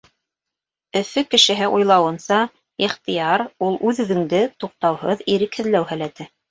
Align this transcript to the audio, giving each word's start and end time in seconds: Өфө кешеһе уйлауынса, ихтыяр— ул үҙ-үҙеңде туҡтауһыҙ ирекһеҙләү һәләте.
Өфө 0.99 1.23
кешеһе 1.33 1.67
уйлауынса, 1.75 2.41
ихтыяр— 2.89 3.47
ул 3.69 3.81
үҙ-үҙеңде 3.91 4.45
туҡтауһыҙ 4.63 5.27
ирекһеҙләү 5.37 5.89
һәләте. 5.97 6.35